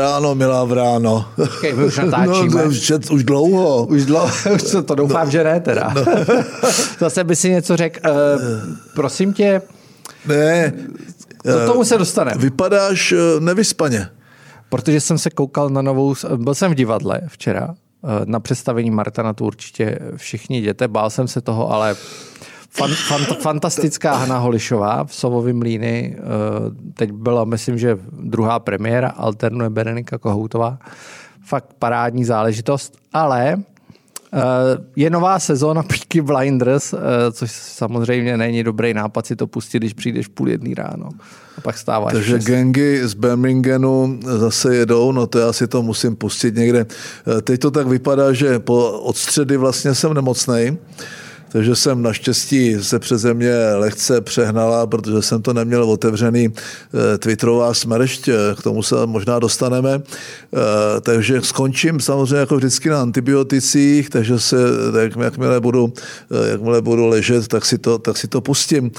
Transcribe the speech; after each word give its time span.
Ráno, 0.00 0.34
milá 0.34 0.64
vráno. 0.64 1.28
Okay, 1.36 1.72
my 1.72 1.84
už 1.84 1.96
natáčíme. 1.96 2.62
No, 2.64 2.68
už, 2.68 2.92
už 3.10 3.24
dlouho. 3.24 3.86
Už 3.86 4.06
dlouho, 4.06 4.32
už 4.54 4.62
to, 4.62 4.82
to 4.82 4.94
doufám, 4.94 5.26
no, 5.26 5.30
že 5.30 5.44
ne 5.44 5.60
teda. 5.60 5.92
No. 5.94 6.04
Zase 6.98 7.24
by 7.24 7.36
si 7.36 7.50
něco 7.50 7.76
řekl. 7.76 8.00
Uh, 8.10 8.14
prosím 8.94 9.32
tě, 9.32 9.62
ne. 10.26 10.72
K 11.42 11.66
tomu 11.66 11.84
se 11.84 11.98
dostane. 11.98 12.34
Vypadáš 12.36 13.12
eh, 13.12 13.40
nevyspaně. 13.40 14.08
Protože 14.68 15.00
jsem 15.00 15.18
se 15.18 15.30
koukal 15.30 15.70
na 15.70 15.82
novou, 15.82 16.14
byl 16.36 16.54
jsem 16.54 16.70
v 16.70 16.74
divadle 16.74 17.20
včera, 17.26 17.74
eh, 17.74 18.08
na 18.24 18.40
představení 18.40 18.90
Marta, 18.90 19.22
na 19.22 19.32
to 19.32 19.44
určitě 19.44 19.98
všichni 20.16 20.58
jděte, 20.58 20.88
bál 20.88 21.10
jsem 21.10 21.28
se 21.28 21.40
toho, 21.40 21.72
ale 21.72 21.96
fan, 22.70 22.90
fan, 22.90 23.24
fantastická 23.24 24.16
Hana 24.16 24.38
Holišová 24.38 25.04
v 25.04 25.14
Sovovým 25.14 25.58
mlíny, 25.58 26.16
eh, 26.16 26.22
teď 26.94 27.12
byla, 27.12 27.44
myslím, 27.44 27.78
že 27.78 27.98
druhá 28.12 28.58
premiéra, 28.58 29.08
alternuje 29.08 29.70
Berenika 29.70 30.18
Kohoutová, 30.18 30.78
fakt 31.44 31.74
parádní 31.78 32.24
záležitost, 32.24 32.96
ale 33.12 33.56
je 34.96 35.10
nová 35.10 35.38
sezóna 35.38 35.82
Peaky 35.82 36.20
Blinders, 36.20 36.94
což 37.32 37.50
samozřejmě 37.50 38.36
není 38.36 38.64
dobrý 38.64 38.94
nápad 38.94 39.26
si 39.26 39.36
to 39.36 39.46
pustit, 39.46 39.78
když 39.78 39.92
přijdeš 39.92 40.28
půl 40.28 40.48
jedný 40.48 40.74
ráno 40.74 41.08
a 41.58 41.60
pak 41.60 41.78
stáváš. 41.78 42.12
Takže 42.12 42.38
gengy 42.38 43.00
z 43.08 43.14
Birminghamu 43.14 44.20
zase 44.38 44.76
jedou, 44.76 45.12
no 45.12 45.26
to 45.26 45.38
já 45.38 45.52
si 45.52 45.66
to 45.66 45.82
musím 45.82 46.16
pustit 46.16 46.54
někde. 46.54 46.86
Teď 47.42 47.60
to 47.60 47.70
tak 47.70 47.86
vypadá, 47.86 48.32
že 48.32 48.58
po 48.58 48.90
od 48.90 49.16
středy 49.16 49.56
vlastně 49.56 49.94
jsem 49.94 50.14
nemocnej, 50.14 50.76
takže 51.52 51.76
jsem 51.76 52.02
naštěstí 52.02 52.76
se 52.80 52.98
přeze 52.98 53.34
mě 53.34 53.54
lehce 53.74 54.20
přehnala, 54.20 54.86
protože 54.86 55.22
jsem 55.22 55.42
to 55.42 55.52
neměl 55.52 55.84
otevřený 55.84 56.48
eh, 56.48 57.18
Twitterová 57.18 57.74
smršť, 57.74 58.28
eh, 58.28 58.34
k 58.58 58.62
tomu 58.62 58.82
se 58.82 59.06
možná 59.06 59.38
dostaneme. 59.38 60.00
Eh, 60.00 61.00
takže 61.00 61.40
skončím 61.42 62.00
samozřejmě 62.00 62.36
jako 62.36 62.56
vždycky 62.56 62.88
na 62.88 63.02
antibioticích, 63.02 64.10
takže 64.10 64.40
se, 64.40 64.56
jak, 65.00 65.16
jakmile, 65.16 65.60
budu, 65.60 65.92
jakmile 66.50 66.82
budu 66.82 67.06
ležet, 67.06 67.48
tak 67.48 67.64
si, 67.64 67.78
to, 67.78 67.98
tak 67.98 68.16
si 68.16 68.28
to 68.28 68.40
pustím. 68.40 68.90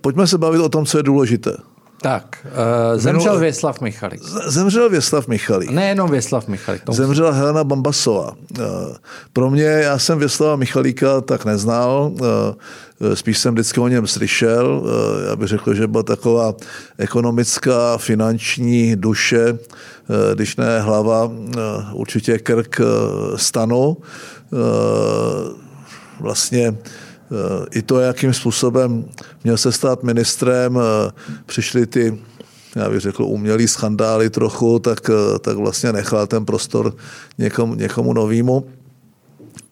Pojďme 0.00 0.26
se 0.26 0.38
bavit 0.38 0.58
o 0.58 0.68
tom, 0.68 0.86
co 0.86 0.96
je 0.98 1.02
důležité. 1.02 1.56
Tak, 2.02 2.46
uh, 2.46 3.00
zemřel 3.00 3.38
Věslav 3.38 3.80
Michalik. 3.80 4.22
Zemřel 4.46 4.90
Věslav 4.90 5.28
Michalik. 5.28 5.70
Nejenom 5.70 6.10
Věslav 6.10 6.48
Michalik. 6.48 6.82
Zemřela 6.90 7.30
Helena 7.30 7.64
Bambasová. 7.64 8.32
Uh, 8.58 8.64
pro 9.32 9.50
mě, 9.50 9.62
já 9.62 9.98
jsem 9.98 10.18
Věslava 10.18 10.56
Michalíka 10.56 11.20
tak 11.20 11.44
neznal, 11.44 12.12
uh, 12.12 13.14
spíš 13.14 13.38
jsem 13.38 13.54
vždycky 13.54 13.80
o 13.80 13.88
něm 13.88 14.06
slyšel. 14.06 14.82
Uh, 14.84 15.28
já 15.28 15.36
bych 15.36 15.48
řekl, 15.48 15.74
že 15.74 15.86
byla 15.86 16.02
taková 16.02 16.54
ekonomická, 16.98 17.98
finanční 17.98 18.96
duše, 18.96 19.52
uh, 19.52 19.58
když 20.34 20.56
ne 20.56 20.80
hlava, 20.80 21.24
uh, 21.24 21.32
určitě 21.92 22.38
krk 22.38 22.80
uh, 22.80 23.36
stanu. 23.36 23.96
Uh, 24.50 25.66
vlastně 26.20 26.76
i 27.70 27.82
to, 27.82 28.00
jakým 28.00 28.34
způsobem 28.34 29.04
měl 29.44 29.56
se 29.56 29.72
stát 29.72 30.02
ministrem, 30.02 30.78
přišly 31.46 31.86
ty 31.86 32.18
já 32.76 32.90
bych 32.90 33.00
řekl, 33.00 33.22
umělý 33.22 33.68
schandály 33.68 34.30
trochu, 34.30 34.78
tak, 34.78 35.10
tak 35.40 35.56
vlastně 35.56 35.92
nechal 35.92 36.26
ten 36.26 36.44
prostor 36.44 36.96
někomu, 37.38 37.74
někomu 37.74 38.12
novýmu. 38.12 38.66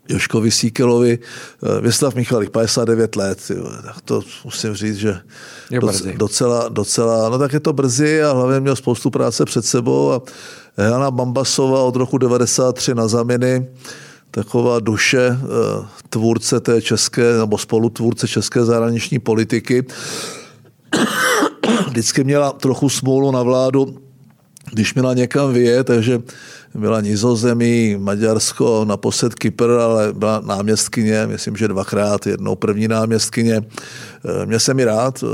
Joškovi 0.09 0.51
Síkelovi, 0.51 1.19
Věslav 1.81 2.15
Michalik, 2.15 2.51
59 2.51 3.17
let, 3.17 3.51
tak 3.85 4.01
to 4.01 4.23
musím 4.45 4.75
říct, 4.75 4.97
že 4.97 5.21
je 5.71 5.81
docela, 6.17 6.69
docela, 6.69 7.29
no 7.29 7.39
tak 7.39 7.53
je 7.53 7.61
to 7.61 7.73
brzy 7.73 8.23
a 8.23 8.33
hlavně 8.33 8.61
měl 8.61 8.77
spoustu 8.77 9.11
práce 9.11 9.45
před 9.45 9.65
sebou 9.65 10.13
a 10.13 10.23
Jana 10.77 11.11
Bambasova 11.11 11.83
od 11.83 11.97
roku 11.97 12.19
93 12.19 12.95
na 12.95 13.09
zaminy, 13.09 13.67
taková 14.35 14.81
duše 14.81 15.29
eh, 15.31 15.87
tvůrce 16.09 16.61
té 16.61 16.83
české, 16.83 17.39
nebo 17.39 17.59
spolutvůrce 17.59 18.29
české 18.29 18.65
zahraniční 18.65 19.19
politiky. 19.19 19.85
Vždycky 21.89 22.25
měla 22.25 22.53
trochu 22.53 22.89
smůlu 22.89 23.31
na 23.31 23.43
vládu, 23.43 23.99
když 24.73 24.95
měla 24.95 25.15
někam 25.15 25.53
vyjet, 25.53 25.87
takže 25.87 26.23
byla 26.75 27.01
Nizozemí, 27.01 27.97
Maďarsko, 27.99 28.85
naposled 28.85 29.35
Kypr, 29.35 29.71
ale 29.71 30.13
byla 30.13 30.43
náměstkyně, 30.47 31.27
myslím, 31.27 31.57
že 31.57 31.69
dvakrát, 31.69 32.27
jednou 32.27 32.55
první 32.55 32.89
náměstkyně. 32.89 33.63
Eh, 33.63 34.47
Mě 34.47 34.61
se 34.61 34.75
mi 34.75 34.85
rád, 34.85 35.25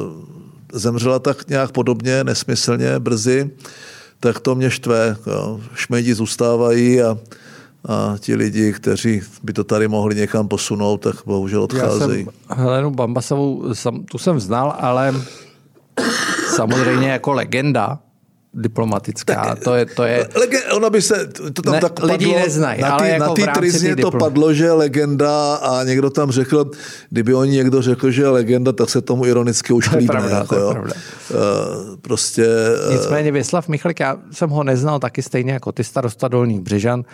zemřela 0.73 1.19
tak 1.19 1.49
nějak 1.49 1.73
podobně, 1.73 2.25
nesmyslně, 2.25 2.99
brzy, 2.99 3.51
tak 4.21 4.41
to 4.41 4.55
mě 4.55 4.71
štve. 4.71 5.17
Šmejdi 5.75 6.15
zůstávají 6.15 7.03
a 7.03 7.19
a 7.89 8.15
ti 8.19 8.35
lidi, 8.35 8.73
kteří 8.73 9.23
by 9.43 9.53
to 9.53 9.65
tady 9.65 9.89
mohli 9.89 10.15
někam 10.15 10.49
posunout, 10.49 10.97
tak 10.97 11.17
bohužel 11.27 11.63
odcházejí. 11.63 12.27
Já 12.27 12.55
jsem 12.55 12.65
Helenu 12.65 12.91
Bambasovou, 12.91 13.65
tu 14.11 14.19
jsem 14.19 14.41
znal, 14.41 14.77
ale 14.79 15.15
samozřejmě 16.57 17.11
jako 17.11 17.33
legenda, 17.33 17.99
diplomatická. 18.55 19.45
Tak, 19.45 19.59
to 19.59 19.75
je, 19.75 19.87
to 19.87 20.05
je... 20.05 20.29
Lege, 20.35 20.65
ona 20.65 20.91
by 20.91 21.03
se, 21.03 21.27
to 21.53 21.63
tam 21.63 21.75
ne, 21.75 21.81
tak 21.81 22.03
lidi 22.03 22.27
padlo, 22.27 22.39
neznají, 22.39 22.81
na 22.81 22.89
ale 22.89 23.09
jako 23.09 23.35
trizně 23.55 23.97
to 23.97 24.11
padlo, 24.11 24.55
že 24.55 24.65
je 24.65 24.73
legenda 24.73 25.55
a 25.55 25.85
někdo 25.85 26.11
tam 26.11 26.31
řekl, 26.31 26.71
kdyby 27.11 27.35
oni 27.35 27.51
někdo 27.51 27.83
řekl, 27.83 28.11
že 28.11 28.23
je 28.23 28.29
legenda, 28.29 28.73
tak 28.73 28.91
se 28.91 29.01
tomu 29.01 29.27
ironicky 29.27 29.73
už 29.73 29.91
líbne. 29.91 30.07
Pravda, 30.07 30.39
jako, 30.39 30.55
to 30.55 30.69
je 30.69 30.73
pravda. 30.73 30.95
Uh, 31.31 31.97
prostě... 31.97 32.47
Uh, 32.87 32.93
Nicméně 32.93 33.33
Věslav 33.33 33.69
Michalik, 33.69 34.01
já 34.01 34.17
jsem 34.33 34.51
ho 34.51 34.65
neznal 34.65 34.99
taky 34.99 35.23
stejně 35.23 35.53
jako 35.53 35.73
ty 35.73 35.85
starosta 35.85 36.29
Dolních 36.29 36.61
Břežan. 36.61 37.05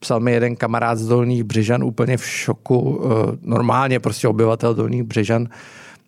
Psal 0.00 0.20
mi 0.20 0.32
jeden 0.32 0.56
kamarád 0.56 0.98
z 0.98 1.06
Dolních 1.06 1.44
Břežan 1.44 1.84
úplně 1.84 2.16
v 2.16 2.26
šoku, 2.26 2.78
uh, 2.78 3.12
normálně 3.42 4.00
prostě 4.00 4.28
obyvatel 4.28 4.74
Dolních 4.74 5.02
Břežan, 5.02 5.46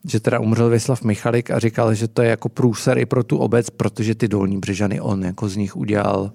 že 0.08 0.20
teda 0.20 0.40
umřel 0.40 0.68
Věslav 0.68 1.02
Michalik 1.02 1.50
a 1.50 1.58
říkal, 1.58 1.94
že 1.94 2.08
to 2.08 2.22
je 2.22 2.30
jako 2.30 2.48
průser 2.48 2.98
i 2.98 3.06
pro 3.06 3.24
tu 3.24 3.38
obec, 3.38 3.70
protože 3.70 4.14
ty 4.14 4.28
dolní 4.28 4.58
břežany 4.58 5.00
on 5.00 5.24
jako 5.24 5.48
z 5.48 5.56
nich 5.56 5.76
udělal 5.76 6.32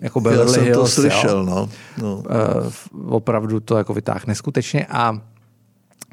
jako 0.00 0.20
Beverly 0.20 0.46
Já 0.46 0.54
jsem 0.54 0.64
Hills, 0.64 0.94
to 0.94 1.00
slyšel, 1.00 1.44
no. 1.44 1.68
no. 1.98 2.16
Uh, 2.16 3.14
opravdu 3.14 3.60
to 3.60 3.78
jako 3.78 3.94
vytáh 3.94 4.26
neskutečně 4.26 4.86
a 4.86 5.20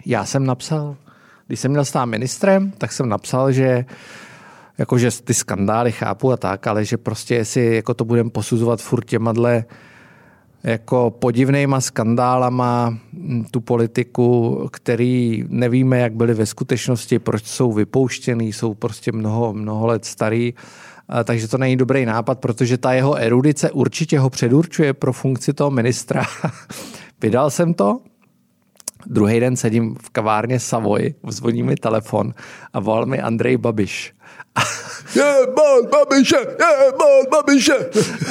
já 0.06 0.25
jsem 0.25 0.46
napsal, 0.46 0.96
když 1.47 1.59
jsem 1.59 1.72
měl 1.72 1.85
stát 1.85 2.06
ministrem, 2.06 2.72
tak 2.78 2.91
jsem 2.91 3.09
napsal, 3.09 3.51
že 3.51 3.85
jakože 4.78 5.09
ty 5.23 5.34
skandály 5.34 5.91
chápu 5.91 6.31
a 6.31 6.38
tak, 6.38 6.67
ale 6.67 6.85
že 6.85 6.97
prostě 6.97 7.35
jestli 7.35 7.75
jako 7.75 7.94
to 7.94 8.06
budeme 8.06 8.29
posuzovat 8.29 8.81
furt 8.81 9.06
těma 9.06 9.31
dle 9.31 9.66
jako 10.63 11.12
podivnýma 11.12 11.81
skandálama 11.81 12.97
tu 13.51 13.62
politiku, 13.62 14.62
který 14.72 15.44
nevíme, 15.47 16.00
jak 16.00 16.13
byly 16.13 16.34
ve 16.34 16.45
skutečnosti, 16.45 17.19
proč 17.19 17.45
jsou 17.45 17.73
vypouštěný, 17.73 18.53
jsou 18.53 18.73
prostě 18.73 19.12
mnoho, 19.12 19.53
mnoho 19.53 19.88
let 19.88 20.06
starý. 20.06 20.53
Takže 21.23 21.47
to 21.47 21.57
není 21.57 21.78
dobrý 21.78 22.06
nápad, 22.06 22.40
protože 22.40 22.78
ta 22.78 22.94
jeho 22.94 23.16
erudice 23.16 23.72
určitě 23.72 24.19
ho 24.19 24.29
předurčuje 24.29 24.94
pro 24.94 25.13
funkci 25.13 25.53
toho 25.53 25.72
ministra. 25.72 26.23
Vydal 27.22 27.50
jsem 27.50 27.73
to, 27.73 28.00
Druhý 29.09 29.40
den 29.40 29.56
sedím 29.56 29.96
v 30.01 30.09
kavárně 30.09 30.59
Savoy, 30.59 31.13
zvoní 31.28 31.63
mi 31.63 31.75
telefon 31.75 32.34
a 32.73 32.79
volal 32.79 33.06
mi 33.06 33.22
Andrej 33.22 33.57
Babiš. 33.57 34.13
Je 35.16 35.48
bol 35.56 35.88
Babiše, 35.92 36.36
je 36.36 36.92
bol 36.92 37.24
Babiše. 37.32 37.78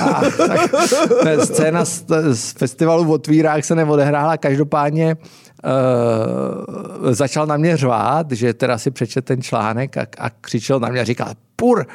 A, 0.00 0.20
tak, 0.36 1.44
scéna 1.44 1.84
z, 1.84 2.04
z 2.32 2.52
festivalu 2.52 3.04
v 3.04 3.10
otvírách 3.10 3.64
se 3.64 3.74
neodehrála, 3.74 4.36
každopádně 4.36 5.16
uh, 5.16 7.12
začal 7.12 7.46
na 7.46 7.56
mě 7.56 7.76
řvát, 7.76 8.32
že 8.32 8.54
teda 8.54 8.78
si 8.78 8.90
přečet 8.90 9.24
ten 9.24 9.42
článek 9.42 9.96
a, 9.96 10.06
a 10.18 10.30
křičel 10.30 10.80
na 10.80 10.88
mě 10.88 11.00
a 11.00 11.04
říkal, 11.04 11.28
pur, 11.56 11.86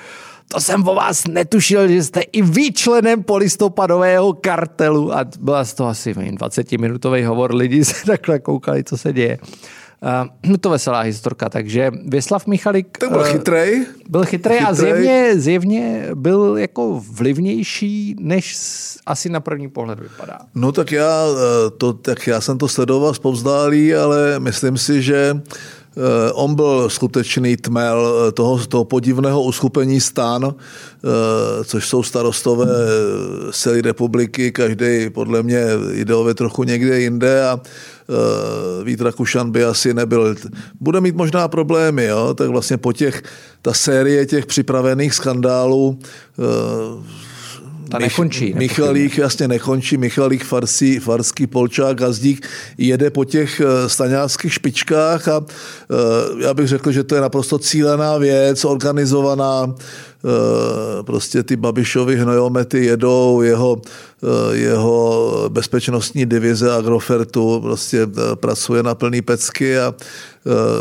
to 0.54 0.60
jsem 0.60 0.88
o 0.88 0.95
vás 0.95 1.28
netušil, 1.28 1.88
že 1.88 2.04
jste 2.04 2.22
i 2.22 2.42
vy 2.42 2.72
členem 2.72 3.24
polistopadového 3.24 4.33
kartelu. 4.33 5.16
A 5.16 5.25
byla 5.39 5.66
z 5.66 5.74
toho 5.74 5.89
asi 5.89 6.13
20-minutový 6.13 7.25
hovor, 7.25 7.56
lidi 7.56 7.86
se 7.86 8.06
takhle 8.06 8.39
koukali, 8.39 8.83
co 8.83 8.98
se 8.98 9.13
děje. 9.13 9.38
Uh, 10.01 10.57
to 10.57 10.69
veselá 10.69 11.01
historka, 11.01 11.50
takže 11.50 11.92
Věslav 12.06 12.48
Michalik... 12.48 12.98
Tak 12.98 13.12
byl 13.12 13.19
uh, 13.19 13.27
chytrej. 13.27 13.86
Byl 14.09 14.25
chytrej, 14.25 14.57
chytrej 14.57 14.71
a 14.71 14.74
zjevně, 14.74 15.33
zjevně 15.36 16.09
byl 16.13 16.57
jako 16.57 17.03
vlivnější, 17.12 18.15
než 18.19 18.57
asi 19.06 19.30
na 19.30 19.39
první 19.39 19.69
pohled 19.69 20.00
vypadá. 20.00 20.39
No 20.56 20.71
tak 20.71 20.92
já, 20.92 21.25
eh, 21.27 21.69
to, 21.77 21.94
tak 21.94 22.27
já 22.27 22.42
jsem 22.42 22.57
to 22.57 22.68
sledoval 22.68 23.13
zpovzdálí, 23.13 23.95
ale 23.95 24.39
myslím 24.39 24.77
si, 24.77 25.01
že 25.01 25.42
on 26.33 26.56
byl 26.56 26.89
skutečný 26.89 27.57
tmel 27.57 28.31
toho, 28.31 28.65
toho 28.65 28.86
podivného 28.86 29.44
uskupení 29.44 30.01
stan, 30.01 30.56
což 31.63 31.88
jsou 31.88 32.04
starostové 32.04 32.65
celé 33.51 33.81
republiky, 33.81 34.51
každý 34.51 35.09
podle 35.09 35.44
mě 35.44 35.63
ideově 35.94 36.33
trochu 36.33 36.63
někde 36.63 37.00
jinde 37.00 37.47
a 37.47 37.59
Vít 38.83 39.01
Rakušan 39.01 39.51
by 39.51 39.63
asi 39.63 39.93
nebyl. 39.93 40.35
Bude 40.79 41.01
mít 41.01 41.15
možná 41.15 41.47
problémy, 41.47 42.05
jo? 42.05 42.33
tak 42.33 42.49
vlastně 42.49 42.77
po 42.77 42.93
těch, 42.93 43.23
ta 43.61 43.73
série 43.73 44.25
těch 44.25 44.45
připravených 44.45 45.13
skandálů 45.13 45.99
Ta 47.91 47.99
nekončí. 47.99 48.53
Michalík 48.53 49.17
jasně 49.17 49.47
nekončí, 49.47 49.97
Michalík, 49.97 50.45
Farsí, 50.45 50.99
Farský, 50.99 51.47
Polčák, 51.47 51.97
Gazdík 51.97 52.47
jede 52.77 53.09
po 53.09 53.25
těch 53.25 53.61
eh, 53.61 53.89
staňáckých 53.89 54.53
špičkách 54.53 55.27
a 55.27 55.45
já 56.39 56.53
bych 56.53 56.67
řekl, 56.67 56.91
že 56.91 57.03
to 57.03 57.15
je 57.15 57.21
naprosto 57.21 57.59
cílená 57.59 58.17
věc, 58.17 58.65
organizovaná, 58.65 59.75
prostě 61.01 61.43
ty 61.43 61.55
Babišovy 61.55 62.15
hnojomety 62.15 62.85
jedou, 62.85 63.41
jeho, 63.41 63.81
jeho 64.51 65.45
bezpečnostní 65.49 66.25
divize 66.25 66.71
Agrofertu 66.71 67.59
prostě 67.61 68.07
pracuje 68.35 68.83
na 68.83 68.95
plný 68.95 69.21
pecky 69.21 69.79
a 69.79 69.94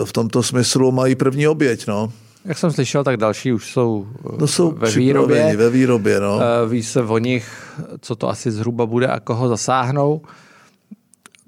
v 0.05 0.13
tomto 0.13 0.43
smyslu 0.43 0.93
mají 0.93 1.15
první 1.15 1.49
oběť. 1.49 1.87
No. 1.87 2.13
Jak 2.45 2.59
jsem 2.59 2.71
slyšel, 2.71 3.05
tak 3.05 3.17
další 3.17 3.53
už 3.53 3.73
jsou, 3.73 4.07
no 4.39 4.47
jsou 4.47 4.71
ve 4.71 4.91
výrobě. 4.91 5.57
Ve 5.57 5.71
výrobě 5.71 6.21
no. 6.21 6.41
Ví 6.69 6.83
se 6.83 7.03
o 7.03 7.19
nich, 7.19 7.75
co 8.01 8.17
to 8.17 8.29
asi 8.29 8.51
zhruba 8.51 8.87
bude 8.87 9.07
a 9.07 9.21
koho 9.21 9.49
zasáhnou. 9.49 10.23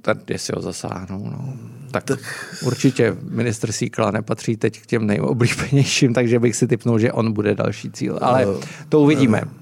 Tak 0.02 0.30
jestli 0.30 0.52
ho 0.56 0.62
zasáhnou, 0.62 1.30
no. 1.30 1.54
Tak, 1.90 2.04
tak 2.04 2.18
určitě 2.64 3.16
ministr 3.30 3.72
Síkla 3.72 4.10
nepatří 4.10 4.56
teď 4.56 4.80
k 4.80 4.86
těm 4.86 5.06
nejoblíbenějším, 5.06 6.14
takže 6.14 6.38
bych 6.38 6.56
si 6.56 6.66
typnul, 6.66 6.98
že 6.98 7.12
on 7.12 7.32
bude 7.32 7.54
další 7.54 7.90
cíl. 7.90 8.18
Ale 8.22 8.46
no, 8.46 8.60
to 8.88 9.00
uvidíme. 9.00 9.42
No. 9.44 9.52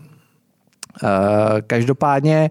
Každopádně 1.67 2.50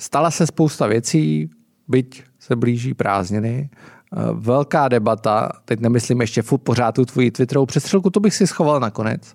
stala 0.00 0.30
se 0.30 0.46
spousta 0.46 0.86
věcí, 0.86 1.50
byť 1.88 2.22
se 2.38 2.56
blíží 2.56 2.94
prázdniny. 2.94 3.70
Eh, 4.12 4.18
velká 4.32 4.88
debata, 4.88 5.48
teď 5.64 5.80
nemyslím 5.80 6.20
ještě 6.20 6.42
furt 6.42 6.58
pořád 6.58 6.94
tu 6.94 7.04
tvoji 7.04 7.30
Twitterovou 7.30 7.66
přestřelku, 7.66 8.10
to 8.10 8.20
bych 8.20 8.34
si 8.34 8.46
schoval 8.46 8.80
nakonec. 8.80 9.34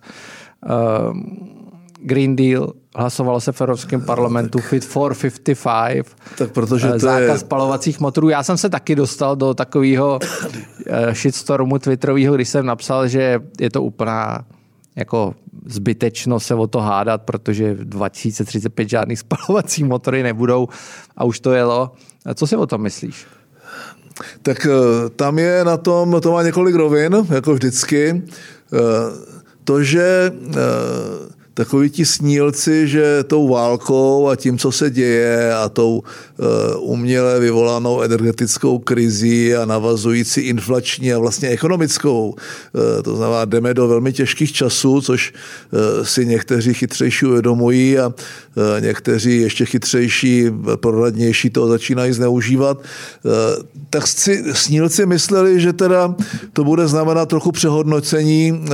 Eh, 0.65 0.69
Green 2.03 2.35
Deal, 2.35 2.73
hlasovalo 2.95 3.41
se 3.41 3.51
v 3.51 3.61
Evropském 3.61 4.01
parlamentu 4.01 4.59
Fit 4.59 4.85
for 4.85 5.15
55, 5.15 6.07
tak 6.37 6.51
protože 6.51 6.87
eh, 6.87 6.91
to 6.91 6.99
zákaz 6.99 7.29
je... 7.29 7.37
spalovacích 7.37 7.99
motorů. 7.99 8.29
Já 8.29 8.43
jsem 8.43 8.57
se 8.57 8.69
taky 8.69 8.95
dostal 8.95 9.35
do 9.35 9.53
takového 9.53 10.19
shitstormu 11.13 11.79
Twitterového, 11.79 12.35
když 12.35 12.49
jsem 12.49 12.65
napsal, 12.65 13.07
že 13.07 13.39
je 13.59 13.69
to 13.69 13.83
úplná 13.83 14.45
jako 14.95 15.35
zbytečno 15.65 16.39
se 16.39 16.55
o 16.55 16.67
to 16.67 16.79
hádat, 16.79 17.21
protože 17.21 17.73
v 17.73 17.85
2035 17.85 18.89
žádný 18.89 19.15
spalovací 19.25 19.83
motory 19.83 20.23
nebudou 20.23 20.67
a 21.17 21.23
už 21.23 21.39
to 21.39 21.51
jelo. 21.51 21.91
A 22.25 22.33
co 22.33 22.47
si 22.47 22.55
o 22.55 22.67
tom 22.67 22.81
myslíš? 22.81 23.25
Tak 24.41 24.65
eh, 24.65 25.09
tam 25.15 25.39
je 25.39 25.63
na 25.65 25.77
tom, 25.77 26.21
to 26.21 26.31
má 26.31 26.43
několik 26.43 26.75
rovin, 26.75 27.27
jako 27.29 27.53
vždycky. 27.53 28.21
Eh, 28.73 28.79
to, 29.63 29.83
že 29.83 30.31
eh, 30.31 31.40
takoví 31.53 31.89
ti 31.89 32.05
snílci, 32.05 32.87
že 32.87 33.23
tou 33.23 33.47
válkou 33.47 34.29
a 34.29 34.35
tím, 34.35 34.57
co 34.57 34.71
se 34.71 34.89
děje 34.89 35.53
a 35.53 35.69
tou 35.69 35.97
uh, 35.97 36.91
uměle 36.91 37.39
vyvolanou 37.39 38.01
energetickou 38.01 38.79
krizí 38.79 39.55
a 39.55 39.65
navazující 39.65 40.41
inflační 40.41 41.13
a 41.13 41.19
vlastně 41.19 41.49
ekonomickou, 41.49 42.29
uh, 42.29 42.81
to 43.03 43.15
znamená, 43.15 43.45
jdeme 43.45 43.73
do 43.73 43.87
velmi 43.87 44.13
těžkých 44.13 44.51
časů, 44.51 45.01
což 45.01 45.33
uh, 45.71 46.05
si 46.05 46.25
někteří 46.25 46.73
chytřejší 46.73 47.25
uvědomují 47.25 47.99
a 47.99 48.13
někteří 48.79 49.41
ještě 49.41 49.65
chytřejší, 49.65 50.45
proradnější 50.75 51.49
to 51.49 51.67
začínají 51.67 52.13
zneužívat, 52.13 52.83
tak 53.89 54.07
si 54.07 54.43
snílci 54.53 55.05
mysleli, 55.05 55.59
že 55.59 55.73
teda 55.73 56.15
to 56.53 56.63
bude 56.63 56.87
znamenat 56.87 57.29
trochu 57.29 57.51
přehodnocení 57.51 58.65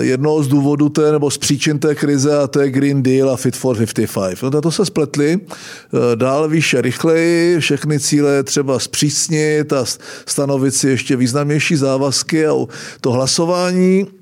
jednoho 0.00 0.42
z 0.42 0.48
důvodů 0.48 0.88
té, 0.88 1.12
nebo 1.12 1.30
z 1.30 1.38
příčin 1.38 1.78
té 1.80 1.94
krize 1.94 2.38
a 2.38 2.46
to 2.46 2.60
je 2.60 2.70
Green 2.70 3.02
Deal 3.02 3.30
a 3.30 3.36
Fit 3.36 3.56
for 3.56 3.76
55. 3.76 4.42
No, 4.42 4.60
to 4.60 4.70
se 4.70 4.86
spletli. 4.86 5.40
Eh, 5.40 6.16
dál 6.16 6.48
výše 6.48 6.80
rychleji, 6.80 7.60
všechny 7.60 8.00
cíle 8.00 8.42
třeba 8.42 8.78
zpřísnit 8.78 9.72
a 9.72 9.84
stanovit 10.26 10.74
si 10.74 10.88
ještě 10.88 11.16
významnější 11.16 11.76
závazky 11.76 12.46
a 12.46 12.52
to 13.00 13.12
hlasování 13.12 14.19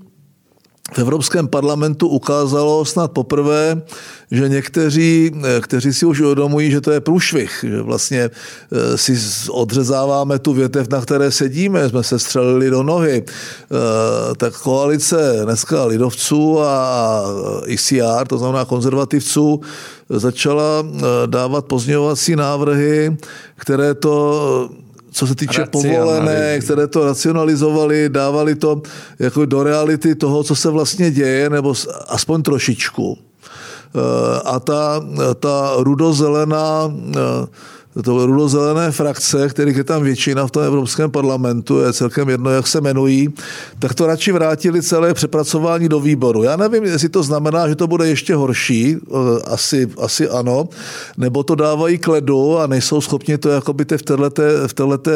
v 0.93 0.99
Evropském 0.99 1.49
parlamentu 1.49 2.09
ukázalo 2.09 2.85
snad 2.85 3.13
poprvé, 3.13 3.83
že 4.31 4.49
někteří, 4.49 5.33
eh, 5.37 5.61
kteří 5.61 5.93
si 5.93 6.07
už 6.07 6.21
uvědomují, 6.21 6.71
že 6.71 6.81
to 6.81 6.91
je 6.91 7.01
průšvih, 7.01 7.65
že 7.69 7.83
vlastně 7.83 8.31
eh, 8.31 8.99
si 8.99 9.19
odřezáváme 9.51 10.39
tu 10.39 10.53
větev, 10.53 10.89
na 10.89 11.01
které 11.01 11.31
sedíme, 11.31 11.89
jsme 11.89 12.03
se 12.03 12.19
střelili 12.19 12.71
do 12.71 12.83
nohy, 12.83 13.25
eh, 13.25 14.35
tak 14.37 14.57
koalice 14.57 15.41
dneska 15.45 15.85
lidovců 15.85 16.61
a 16.61 17.25
ICR, 17.67 18.27
to 18.27 18.39
znamená 18.39 18.65
konzervativců, 18.65 19.61
začala 20.09 20.87
dávat 21.27 21.65
pozměňovací 21.65 22.37
návrhy, 22.37 23.17
které 23.57 23.95
to 23.95 24.71
co 25.11 25.27
se 25.27 25.35
týče 25.35 25.65
povolené, 25.65 26.59
které 26.61 26.87
to 26.87 27.05
racionalizovali, 27.05 28.09
dávali 28.09 28.55
to 28.55 28.83
jako 29.19 29.47
do 29.47 29.63
reality 29.63 30.15
toho, 30.15 30.45
co 30.45 30.57
se 30.57 30.71
vlastně 30.71 31.11
děje, 31.11 31.51
nebo 31.51 31.75
aspoň 32.09 32.43
trošičku. 32.43 33.19
Eh, 33.19 34.41
a 34.45 34.61
ta, 34.61 35.05
ta 35.41 35.73
rudozelená 35.79 36.93
eh, 36.93 37.47
to 38.05 38.27
rudozelené 38.27 38.93
frakce, 38.93 39.49
kterých 39.49 39.77
je 39.77 39.85
tam 39.85 40.03
většina 40.03 40.47
v 40.47 40.51
tom 40.51 40.63
Evropském 40.63 41.11
parlamentu, 41.11 41.81
je 41.81 41.93
celkem 41.93 42.29
jedno, 42.29 42.51
jak 42.51 42.67
se 42.67 42.79
jmenují, 42.79 43.29
tak 43.79 43.95
to 43.95 44.07
radši 44.07 44.33
vrátili 44.33 44.83
celé 44.83 45.15
přepracování 45.15 45.89
do 45.89 46.01
výboru. 46.01 46.43
Já 46.43 46.57
nevím, 46.57 46.85
jestli 46.85 47.09
to 47.09 47.23
znamená, 47.23 47.69
že 47.69 47.75
to 47.75 47.87
bude 47.87 48.09
ještě 48.09 48.35
horší, 48.35 48.97
eh, 48.97 49.43
asi, 49.45 49.91
asi 49.99 50.29
ano, 50.29 50.69
nebo 51.17 51.43
to 51.43 51.55
dávají 51.55 51.99
k 51.99 52.09
ledu 52.09 52.59
a 52.59 52.67
nejsou 52.67 53.01
schopni 53.01 53.39
to 53.39 53.49
jakoby 53.49 53.85
v 53.85 54.03
této, 54.03 54.17
v 54.67 54.75
této. 54.75 55.11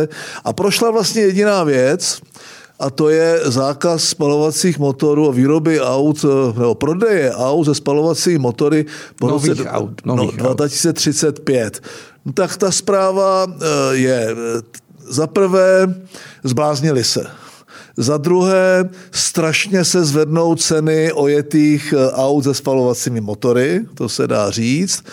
A 0.45 0.53
prošla 0.53 0.91
vlastně 0.91 1.23
jediná 1.23 1.65
věc, 1.65 2.21
a 2.83 2.91
to 2.91 3.09
je 3.09 3.41
zákaz 3.45 4.05
spalovacích 4.05 4.79
motorů 4.79 5.29
a 5.29 5.33
výroby 5.33 5.81
aut, 5.81 6.25
eh, 6.25 6.61
nebo 6.61 6.75
prodeje 6.75 7.33
aut 7.35 7.65
ze 7.65 7.75
spalovacími 7.75 8.39
motory 8.39 8.87
po 9.19 9.29
nových 9.29 9.51
roce 9.51 9.71
aut, 9.71 10.01
nových 10.05 10.37
no, 10.37 10.55
2035. 10.55 11.81
No, 11.83 11.89
tak 12.35 12.57
ta 12.57 12.71
zpráva 12.71 13.47
eh, 13.51 13.57
je 13.99 14.21
eh, 14.31 14.35
za 15.03 15.27
prvé 15.27 15.87
zbláznili 16.45 17.05
se. 17.05 17.27
Za 17.97 18.17
druhé, 18.17 18.91
strašně 19.11 19.85
se 19.85 20.05
zvednou 20.05 20.55
ceny 20.55 21.13
ojetých 21.13 21.95
aut 22.13 22.45
se 22.45 22.55
spalovacími 22.55 23.21
motory, 23.21 23.81
to 23.95 24.09
se 24.09 24.27
dá 24.27 24.51
říct. 24.51 25.05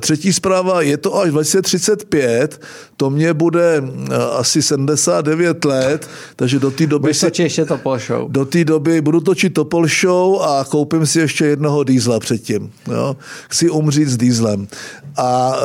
Třetí 0.00 0.32
zpráva, 0.32 0.82
je 0.82 0.96
to 0.96 1.18
až 1.18 1.30
2035, 1.30 2.60
to 2.96 3.10
mě 3.10 3.34
bude 3.34 3.82
eh, 3.82 4.16
asi 4.16 4.62
79 4.62 5.64
let, 5.64 6.08
takže 6.36 6.58
do 6.58 6.70
té 6.70 6.86
doby... 6.86 7.02
Budeš 7.02 7.20
točit 7.20 7.42
ještě 7.42 7.64
Topol 7.64 7.98
Show. 7.98 8.30
Do 8.30 8.44
té 8.44 8.64
doby 8.64 9.00
budu 9.00 9.20
točit 9.20 9.54
Topol 9.54 9.86
Show 9.86 10.42
a 10.42 10.64
koupím 10.64 11.06
si 11.06 11.20
ještě 11.20 11.44
jednoho 11.44 11.84
dýzla 11.84 12.20
předtím. 12.20 12.72
Jo? 12.92 13.16
Chci 13.48 13.70
umřít 13.70 14.08
s 14.08 14.16
dýzlem. 14.16 14.68
A 15.16 15.56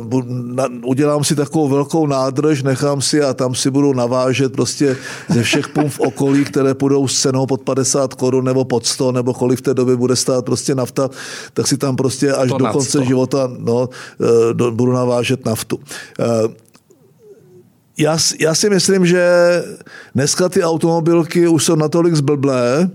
uh, 0.00 0.24
na, 0.28 0.66
udělám 0.84 1.24
si 1.24 1.34
takovou 1.34 1.68
velkou 1.68 2.06
nádrž, 2.06 2.62
nechám 2.62 3.02
si 3.02 3.22
a 3.22 3.34
tam 3.34 3.54
si 3.54 3.70
budu 3.70 3.92
navážet 3.92 4.52
prostě 4.52 4.96
ze 5.28 5.42
všech 5.42 5.68
pum 5.68 5.90
v 5.98 6.00
okolí, 6.00 6.44
které 6.44 6.74
půjdou 6.74 7.08
s 7.08 7.20
cenou 7.20 7.46
pod 7.46 7.60
50 7.62 8.14
korun 8.14 8.44
nebo 8.44 8.64
pod 8.64 8.86
100, 8.86 9.12
nebo 9.12 9.34
kolik 9.34 9.58
v 9.58 9.62
té 9.62 9.74
době 9.74 9.96
bude 9.96 10.16
stát 10.16 10.44
prostě 10.44 10.74
nafta, 10.74 11.10
tak 11.52 11.66
si 11.66 11.76
tam 11.76 11.96
prostě 11.96 12.32
až 12.32 12.50
do 12.50 12.66
konce 12.72 12.88
100. 12.88 13.04
života 13.04 13.50
no, 13.58 13.88
uh, 13.88 14.28
do, 14.52 14.70
budu 14.70 14.92
navážet 14.92 15.46
naftu. 15.46 15.76
Uh, 15.76 16.52
já, 17.98 18.18
já 18.40 18.54
si 18.54 18.70
myslím, 18.70 19.06
že 19.06 19.22
dneska 20.14 20.48
ty 20.48 20.62
automobilky 20.62 21.48
už 21.48 21.64
jsou 21.64 21.76
natolik 21.76 22.14
zblblé 22.14 22.90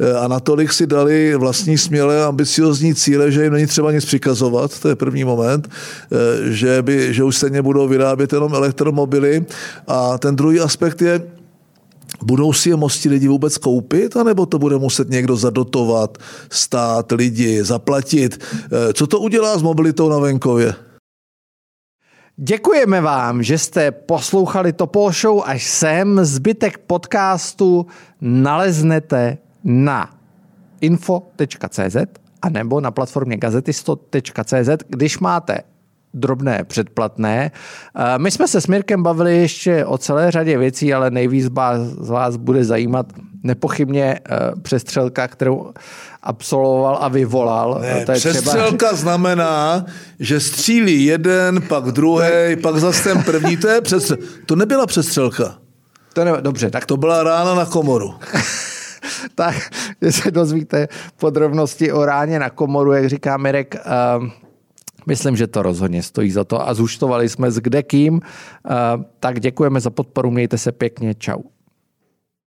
eh, 0.00 0.12
a 0.12 0.28
natolik 0.28 0.72
si 0.72 0.86
dali 0.86 1.36
vlastní 1.36 1.78
smělé 1.78 2.24
ambiciozní 2.24 2.94
cíle, 2.94 3.30
že 3.30 3.44
jim 3.44 3.52
není 3.52 3.66
třeba 3.66 3.92
nic 3.92 4.04
přikazovat, 4.04 4.80
to 4.80 4.88
je 4.88 4.96
první 4.96 5.24
moment, 5.24 5.70
eh, 5.70 6.52
že, 6.52 6.82
by, 6.82 7.14
že 7.14 7.24
už 7.24 7.36
stejně 7.36 7.62
budou 7.62 7.88
vyrábět 7.88 8.32
jenom 8.32 8.54
elektromobily. 8.54 9.44
A 9.86 10.18
ten 10.18 10.36
druhý 10.36 10.60
aspekt 10.60 11.02
je, 11.02 11.22
Budou 12.24 12.52
si 12.52 12.68
je 12.68 12.76
moci 12.76 13.08
lidi 13.08 13.28
vůbec 13.28 13.58
koupit, 13.58 14.16
anebo 14.16 14.46
to 14.46 14.58
bude 14.58 14.78
muset 14.78 15.10
někdo 15.10 15.36
zadotovat, 15.36 16.18
stát, 16.50 17.12
lidi, 17.12 17.64
zaplatit? 17.64 18.44
Eh, 18.64 18.92
co 18.92 19.06
to 19.06 19.20
udělá 19.20 19.58
s 19.58 19.62
mobilitou 19.62 20.08
na 20.08 20.18
venkově? 20.18 20.74
Děkujeme 22.36 23.00
vám, 23.00 23.42
že 23.42 23.58
jste 23.58 23.90
poslouchali 23.90 24.72
Topol 24.72 25.12
Show 25.12 25.42
až 25.44 25.66
sem. 25.66 26.24
Zbytek 26.24 26.78
podcastu 26.78 27.86
naleznete 28.20 29.38
na 29.64 30.14
info.cz 30.80 31.96
a 32.42 32.48
nebo 32.48 32.80
na 32.80 32.90
platformě 32.90 33.36
gazetisto.cz, 33.36 34.68
když 34.88 35.18
máte 35.18 35.60
drobné 36.14 36.64
předplatné. 36.64 37.50
Eh, 37.96 38.18
my 38.18 38.30
jsme 38.30 38.48
se 38.48 38.60
s 38.60 38.66
Mirkem 38.66 39.02
bavili 39.02 39.38
ještě 39.38 39.84
o 39.84 39.98
celé 39.98 40.30
řadě 40.30 40.58
věcí, 40.58 40.94
ale 40.94 41.10
nejvíc 41.10 41.48
z 42.00 42.08
vás 42.10 42.36
bude 42.36 42.64
zajímat 42.64 43.06
nepochybně 43.42 44.20
uh, 44.30 44.60
přestřelka, 44.62 45.28
kterou 45.28 45.72
absolvoval 46.22 46.98
a 47.00 47.08
vyvolal. 47.08 47.78
Ne, 47.82 48.06
to 48.06 48.12
je 48.12 48.18
přestřelka 48.18 48.86
třeba... 48.86 48.94
znamená, 48.94 49.84
že 50.18 50.40
střílí 50.40 51.04
jeden, 51.04 51.62
pak 51.62 51.84
druhý, 51.84 52.56
pak 52.62 52.76
zase 52.76 53.02
ten 53.02 53.22
první. 53.22 53.56
To 53.56 53.68
je 53.68 53.80
přestřelka. 53.80 54.24
To 54.46 54.56
nebyla 54.56 54.86
přestřelka. 54.86 55.54
To 56.12 56.24
ne, 56.24 56.32
dobře, 56.40 56.70
tak 56.70 56.86
to 56.86 56.96
byla 56.96 57.22
rána 57.22 57.54
na 57.54 57.66
komoru. 57.66 58.14
tak, 59.34 59.54
že 60.02 60.12
se 60.12 60.30
dozvíte 60.30 60.88
podrobnosti 61.16 61.92
o 61.92 62.04
ráně 62.04 62.38
na 62.38 62.50
komoru, 62.50 62.92
jak 62.92 63.08
říká 63.08 63.36
Mirek, 63.36 63.76
uh, 64.18 64.26
Myslím, 65.10 65.36
že 65.36 65.46
to 65.46 65.62
rozhodně 65.62 66.02
stojí 66.02 66.30
za 66.30 66.44
to 66.44 66.68
a 66.68 66.74
zúčtovali 66.74 67.28
jsme 67.28 67.50
s 67.50 67.58
kdekým. 67.58 68.14
Uh, 68.14 68.22
tak 69.20 69.40
děkujeme 69.40 69.80
za 69.80 69.90
podporu, 69.90 70.30
mějte 70.30 70.58
se 70.58 70.72
pěkně, 70.72 71.14
čau. 71.14 71.42